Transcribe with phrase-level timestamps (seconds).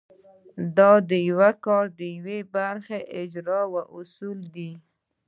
[0.77, 1.11] دا د
[1.65, 3.61] کار د یوې برخې اجرا
[3.99, 4.71] اصول دي.